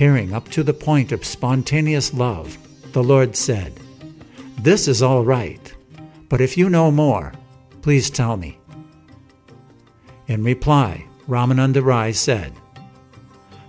[0.00, 2.56] Hearing up to the point of spontaneous love,
[2.92, 3.78] the Lord said,
[4.58, 5.74] This is all right,
[6.30, 7.34] but if you know more,
[7.82, 8.58] please tell me.
[10.26, 12.54] In reply, Ramananda Rai said,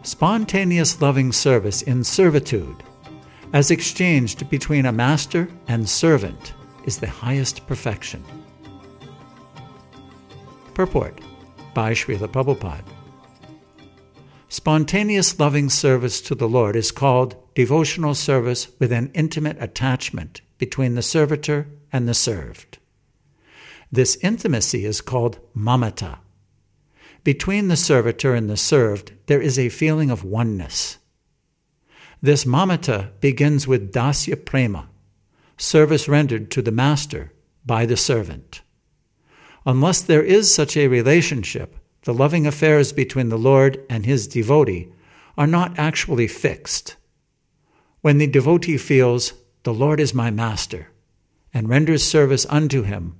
[0.03, 2.81] Spontaneous loving service in servitude,
[3.51, 6.53] as exchanged between a master and servant,
[6.85, 8.23] is the highest perfection.
[10.75, 11.19] Purport
[11.73, 13.00] by Srila Prabhupada.
[14.51, 20.95] Spontaneous loving service to the Lord is called devotional service with an intimate attachment between
[20.95, 22.77] the servitor and the served.
[23.93, 26.17] This intimacy is called mamata.
[27.23, 30.97] Between the servitor and the served, there is a feeling of oneness.
[32.21, 34.89] This mamata begins with dasya prema,
[35.55, 37.31] service rendered to the master
[37.65, 38.63] by the servant.
[39.65, 44.91] Unless there is such a relationship, the loving affairs between the Lord and his devotee
[45.37, 46.95] are not actually fixed.
[48.01, 50.87] When the devotee feels, The Lord is my master,
[51.53, 53.15] and renders service unto him,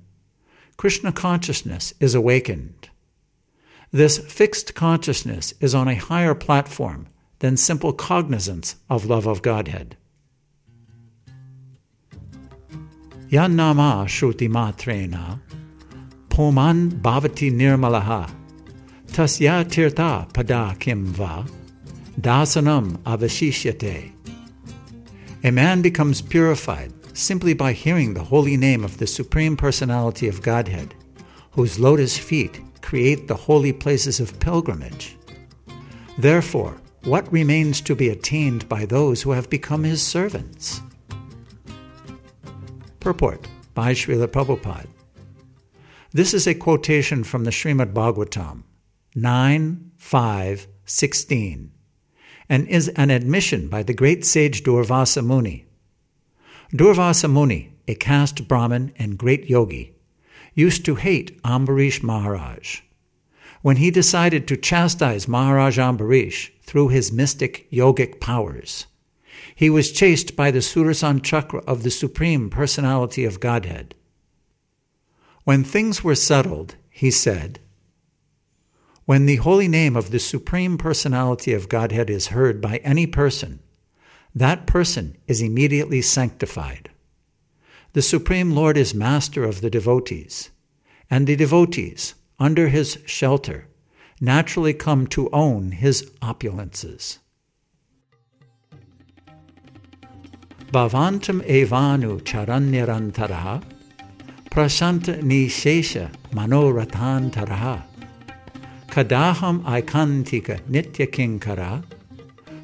[0.76, 2.88] Krishna consciousness is awakened.
[3.92, 7.06] This fixed consciousness is on a higher platform
[7.38, 9.96] than simple cognizance of love of Godhead.
[13.28, 15.40] Yannama Shruti Matrena
[16.28, 18.41] Poman Bhavati Nirmalaha
[19.12, 21.44] Tasya tirtha pada kim va,
[22.18, 24.10] dasanam avashishyate.
[25.44, 30.40] A man becomes purified simply by hearing the holy name of the Supreme Personality of
[30.40, 30.94] Godhead,
[31.50, 35.18] whose lotus feet create the holy places of pilgrimage.
[36.16, 40.80] Therefore, what remains to be attained by those who have become his servants?
[42.98, 44.88] Purport by Srila Prabhupada.
[46.12, 48.62] This is a quotation from the Srimad Bhagavatam,
[49.14, 51.70] 9, 5, 16,
[52.48, 55.66] and is an admission by the great sage Durvasa Muni.
[56.72, 59.94] Durvasa Muni, a caste Brahmin and great yogi,
[60.54, 62.80] used to hate Ambarish Maharaj.
[63.60, 68.86] When he decided to chastise Maharaj Ambarish through his mystic yogic powers,
[69.54, 73.94] he was chased by the Sudarshan Chakra of the Supreme Personality of Godhead.
[75.44, 77.60] When things were settled, he said,
[79.12, 83.60] when the holy name of the Supreme Personality of Godhead is heard by any person,
[84.34, 86.88] that person is immediately sanctified.
[87.92, 90.48] The Supreme Lord is master of the devotees,
[91.10, 93.68] and the devotees, under his shelter,
[94.18, 97.18] naturally come to own his opulences.
[100.72, 103.62] Bhavantam evanu charanyarantaraha
[104.50, 107.91] prasanta nishesha manorathantaraha
[108.92, 111.82] Kadaham Aikantika Nitya Kinkara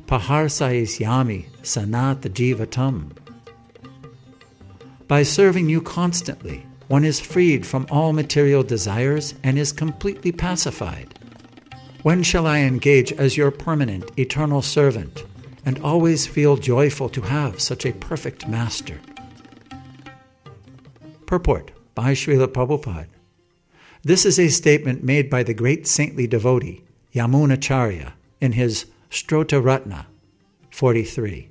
[0.04, 3.16] Paharsaisyami Sanat Jivatam.
[5.06, 11.18] By serving you constantly, one is freed from all material desires and is completely pacified.
[12.02, 15.24] When shall I engage as your permanent, eternal servant
[15.64, 19.00] and always feel joyful to have such a perfect master?
[21.24, 23.17] Purport by Srila Prabhupada.
[24.08, 26.82] This is a statement made by the great saintly devotee,
[27.14, 30.06] Yamunacharya, in his Stotra Ratna
[30.70, 31.50] 43.